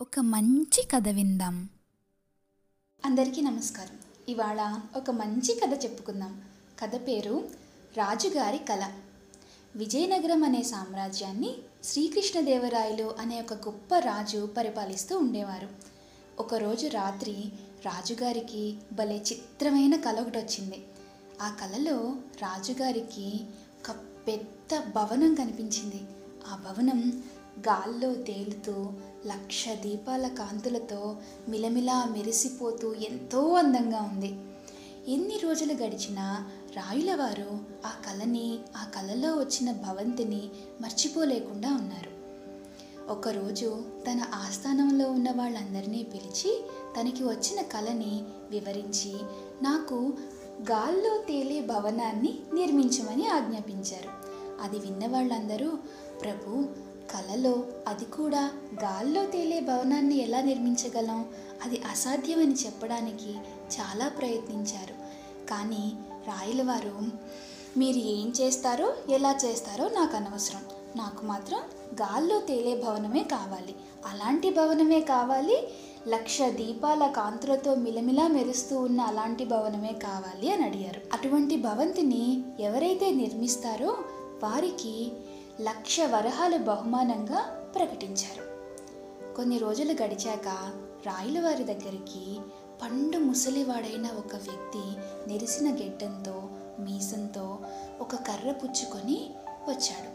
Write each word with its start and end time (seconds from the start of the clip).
ఒక 0.00 0.20
మంచి 0.20 0.86
కథ 0.86 1.08
విందాం. 1.08 1.68
అందరికీ 3.04 3.40
నమస్కారం. 3.40 3.98
ఇవాళ 4.28 4.80
ఒక 4.96 5.10
మంచి 5.10 5.60
కథ 5.60 5.84
చెప్పుకుందాం. 5.84 6.42
కథ 6.78 6.96
పేరు 7.06 7.50
రాజుగారి 7.96 8.58
కళ 8.58 8.92
విజయనగరం 9.76 10.44
అనే 10.44 10.62
సామ్రాజ్యాన్ని 10.62 11.54
శ్రీకృష్ణదేవరాయలు 11.84 13.14
అనే 13.18 13.40
ఒక 13.40 13.52
గొప్ప 13.52 13.94
రాజు 13.98 14.48
పరిపాలిస్తూ 14.56 15.18
ఉండేవారు. 15.18 15.68
ఒకరోజు 16.38 16.86
రాత్రి 16.86 17.52
రాజుగారికి 17.86 18.78
భలే 18.92 19.24
చిత్రమైన 19.32 19.96
కళ 19.96 20.20
ఒకటి 20.20 20.38
వచ్చింది 20.38 20.84
ఆ 21.42 21.50
కళలో 21.50 22.16
రాజుగారికి 22.42 23.40
ఒక 23.80 23.96
పెద్ద 24.26 24.92
భవనం 24.94 25.34
కనిపించింది. 25.34 26.02
ఆ 26.48 26.56
భవనం 26.56 27.22
గాల్లో 27.58 28.14
తేలుతూ 28.14 28.92
లక్ష 29.26 29.64
దీపాల 29.68 30.28
కాంతులతో 30.28 31.16
మిలమిలా 31.48 32.04
మెరిసిపోతూ 32.04 32.94
ఎంతో 32.94 33.52
అందంగా 33.52 34.02
ఉంది. 34.02 34.34
ఎన్ని 35.12 35.38
రోజులు 35.38 35.72
గడిచినా 35.72 36.50
రాయులవారు 36.76 37.58
ఆ 37.86 37.90
కళని 38.06 38.58
ఆ 38.76 38.84
కళలో 38.84 39.34
వచ్చిన 39.34 39.72
భవంతిని 39.72 40.48
మర్చిపోలేకుండా 40.80 41.74
ఉన్నారు. 41.74 42.20
ఒకరోజు 43.12 43.82
తన 44.10 44.20
ఆస్థానంలో 44.34 45.10
ఉన్న 45.10 45.30
వాళ్ళందరినీ 45.30 46.02
పిలిచి 46.02 46.64
తనకి 47.00 47.24
వచ్చిన 47.24 47.62
కళని 47.62 48.24
వివరించి 48.50 49.14
నాకు 49.62 50.12
గాల్లో 50.70 51.18
తేలే 51.28 51.60
భవనాన్ని 51.60 52.38
నిర్మించమని 52.54 53.26
ఆజ్ఞాపించారు. 53.26 54.10
అది 54.62 54.78
విన్న 54.78 55.06
వాళ్ళందరూ 55.06 55.78
ప్రభు 56.22 56.64
కలలో 57.10 57.64
అది 57.88 58.04
కూడా 58.04 58.50
గాల్లో 58.84 59.26
తేలే 59.26 59.60
భవనాన్ని 59.60 60.22
ఎలా 60.22 60.40
నిర్మించగలం? 60.40 61.28
అది 61.64 61.82
అసాధ్యమని 61.90 62.54
చెప్పడానికి 62.54 63.32
చాలా 63.80 64.08
ప్రయత్నించారు. 64.08 64.94
కానీ 65.48 65.92
రాయలవారు 66.26 67.00
మీరు 67.76 67.96
ఏం 67.96 68.32
చేస్తారో 68.40 68.94
ఎలా 69.10 69.36
చేస్తారో 69.44 69.88
నాకు 69.88 70.16
అనవసరం. 70.16 70.62
నాకు 70.96 71.26
మాత్రం 71.26 71.60
గాల్లో 72.02 72.40
తేలే 72.40 72.82
భవనమే 72.82 73.22
కావాలి. 73.22 73.74
అలాంటి 74.06 74.50
భవనమే 74.50 75.00
కావాలి. 75.00 75.68
లక్ష 76.08 76.42
దీపాల 76.42 77.06
కాంతులతో 77.06 77.74
మిలమిలా 77.74 78.28
మెరుస్తూ 78.28 78.78
ఉన్న 78.78 79.00
అలాంటి 79.00 79.44
భవనమే 79.44 79.92
కావాలి 79.92 80.52
అని 80.52 80.64
అడిగారు. 80.64 81.00
అటువంటి 81.12 81.56
భవంతిని 81.56 82.42
ఎవరైతే 82.60 83.10
నిర్మిస్తారో 83.10 83.96
వారికి 84.42 85.12
లక్ష 85.60 86.00
వరహాలు 86.00 86.58
బహుమానంగా 86.58 87.40
ప్రకటించారు. 87.74 88.42
కొన్ని 89.34 89.58
రోజులు 89.58 89.92
గడిచాక 90.02 90.48
రాయలవారి 91.06 91.64
దగ్గరికి 91.64 92.40
పండు 92.82 93.18
ముసలివాడైన 93.18 94.06
ఒక 94.06 94.36
వ్యక్తి 94.36 94.82
నెరిసిన 95.30 95.74
గెడ్డంతో 95.74 96.42
మీసంతో 96.80 97.58
ఒక 98.00 98.14
కర్ర 98.14 98.52
పుచ్చుకొని 98.52 99.30
వచ్చాడు. 99.68 100.10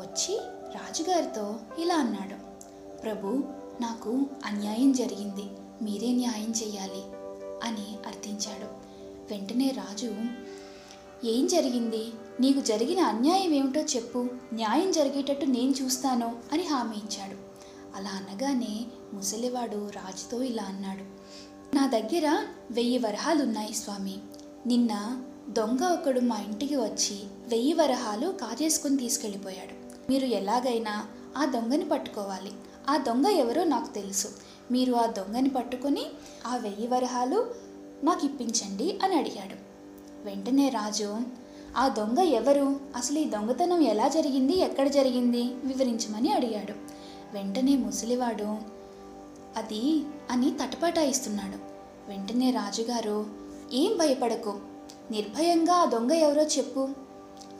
వచ్చి 0.00 0.40
రాజుగారితో 0.74 1.56
ఇలా 1.78 1.94
అన్నాడు 1.94 2.36
ప్రభు 3.02 3.28
నాకు 3.80 4.20
అన్యాయం 4.44 4.92
జరిగింది. 4.92 5.44
మీరే 5.82 6.12
న్యాయం 6.12 6.50
చెయ్యాలి 6.62 7.02
అని 7.62 7.98
అర్థించాడు. 8.06 8.66
వెంటనే 9.30 9.68
రాజు 9.70 10.14
ఏం 11.24 11.46
జరిగింది? 11.46 12.12
నీకు 12.40 12.60
జరిగిన 12.60 13.00
అన్యాయం 13.00 13.52
ఏమిటో 13.52 13.80
చెప్పు 13.80 14.28
న్యాయం 14.52 14.92
జరిగేటట్టు 14.92 15.46
నేను 15.46 15.74
చూస్తాను 15.82 16.36
అని 16.52 16.62
హామీ 16.62 16.96
ఇచ్చాడు. 16.96 17.36
అలా 17.96 18.10
అనగానే 18.10 18.86
ముసలివాడు 19.14 19.90
రాజుతో 19.96 20.42
ఇలా 20.42 20.62
అన్నాడు. 20.62 21.04
నా 21.76 21.86
దగ్గర 21.86 22.46
వెయ్యి 22.70 22.98
వరహాలు 22.98 23.42
ఉన్నాయి 23.42 23.74
స్వామి. 23.74 24.18
నిన్న 24.66 25.22
దొంగ 25.48 25.84
ఒకడు 25.84 26.20
మా 26.20 26.36
ఇంటికి 26.36 26.76
వచ్చి 26.76 27.20
వెయ్యి 27.48 27.72
వరహాలు 27.72 28.28
కాజేసుకుని 28.28 28.96
తీసుకెళ్ళిపోయాడు. 28.96 29.74
మీరు 30.10 30.24
ఎలాగైనా 30.24 31.06
ఆ 31.36 31.44
దొంగని 31.44 31.88
పట్టుకోవాలి. 31.88 32.52
ఆ 32.88 32.96
దొంగ 32.96 33.26
ఎవరో 33.26 33.64
నాకు 33.64 33.94
తెలుసు. 33.94 34.28
మీరు 34.72 34.92
ఆ 34.94 35.06
దొంగని 35.06 35.48
పట్టుకొని 35.48 36.06
ఆ 36.46 36.56
వెయ్యి 36.56 36.86
వరహాలు 36.86 37.54
నాకు 38.04 38.26
ఇప్పించండి 38.26 38.98
అని 39.02 39.14
అడిగాడు. 39.16 39.56
వెంటనే 40.24 40.68
రాజు 40.68 41.16
ఆ 41.76 41.88
దొంగ 41.88 42.18
ఎవరు? 42.18 42.76
అసలు 42.96 43.18
ఈ 43.18 43.24
దొంగతనం 43.24 43.80
ఎలా 43.80 44.08
జరిగింది? 44.08 44.58
ఎక్కడ 44.58 44.86
జరిగింది? 44.86 45.42
వివరించమని 45.42 46.32
అడిగాడు. 46.32 46.72
వెంటనే 47.32 47.76
ముసలివాడు 47.76 48.76
అది 49.56 50.04
అని 50.30 50.50
తటపటాయిస్తున్నాడు 50.50 51.58
వెంటనే 52.08 52.50
రాజుగారు 52.50 53.26
ఏం 53.72 53.98
భయపడకు. 53.98 54.58
నిర్భయంగా 55.10 55.74
ఆ 55.74 55.84
దొంగ 55.84 56.12
ఎవరో 56.12 56.42
చెప్పు. 56.42 56.88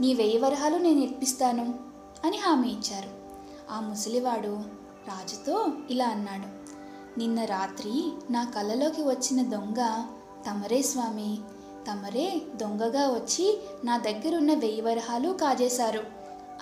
నీ 0.01 0.15
వెయ్యి 0.15 0.39
వరహాలు 0.39 0.77
నేను 0.77 0.99
ఇప్పిస్తాను 0.99 1.75
అని 2.25 2.37
హామీ 2.37 2.69
ఇచ్చారు. 2.69 3.11
ఆ 3.73 3.81
ముసలివాడు 3.81 4.59
రాజుతో 5.09 5.69
ఇలా 5.91 6.07
అన్నాడు. 6.07 6.67
నిన్న 7.19 7.45
రాత్రి 7.45 8.13
నా 8.31 8.45
కళ్ళలోకి 8.45 9.03
వచ్చిన 9.03 9.43
దొంగ 9.43 10.05
తమరే 10.51 10.83
స్వామి. 10.83 11.39
తమరే 11.87 12.43
దొంగగా 12.57 13.09
వచ్చి 13.09 13.59
నా 13.85 13.99
దగ్గరున్న 13.99 14.55
వెయ్యి 14.55 14.81
వరహాలు 14.81 15.29
కాజేశారు 15.31 16.03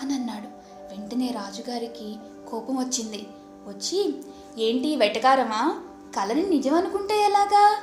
అని 0.00 0.14
అన్నాడు 0.14 0.46
వెంటనే 0.90 1.26
రాజుగారికి 1.26 2.16
కోపం 2.50 2.78
వచ్చింది. 2.78 3.26
వచ్చి 3.66 4.14
ఏంటి 4.58 4.96
వెటకారమా? 4.96 5.82
కలని 6.16 6.42
నిజం 6.42 6.74
అనుకుంటే 6.74 7.24
ఎలాగా? 7.24 7.76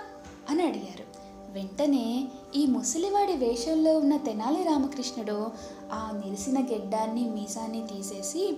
అని 0.50 0.64
అడిగారు. 0.64 1.12
వెంటనే 1.52 2.28
ఈ 2.56 2.66
ముసలివాడి 2.66 3.34
వేషంలో 3.34 3.98
ఉన్న 3.98 4.18
తెనాలి 4.18 4.64
రామకృష్ణుడు 4.64 5.52
ఆ 5.94 6.22
నిరిసిన 6.26 6.60
గెడ్డాన్ని 6.60 7.30
మీసాన్ని 7.30 7.88
తీసేసి 7.88 8.58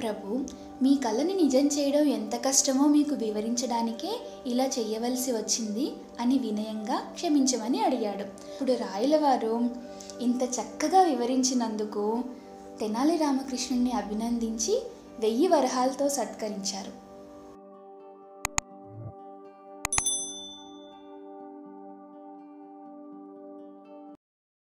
ప్రభు 0.00 0.28
మీ 0.82 0.92
కళని 1.04 1.34
నిజం 1.42 1.66
చేయడం 1.66 2.04
ఎంత 2.08 2.34
కష్టమో 2.46 2.84
మీకు 2.86 3.14
వివరించడానికే 3.14 4.12
ఇలా 4.46 4.66
చేయవలసి 4.76 5.30
వచ్చింది 5.32 5.86
అని 6.20 6.36
వినయంగా 6.38 6.98
క్షమించమని 7.16 7.80
అడిగాడు. 7.88 8.26
ఇప్పుడు 8.52 8.74
రాయలవారు 8.84 9.54
ఇంత 10.20 10.42
చక్కగా 10.56 11.02
వివరించినందుకు 11.02 12.04
తెనాలి 12.80 13.16
రామకృష్ణుణ్ణి 13.16 13.92
అభినందించి 14.00 14.74
వెయ్యి 15.20 15.48
వరహాలతో 15.48 16.08
సత్కరించారు. 16.18 16.92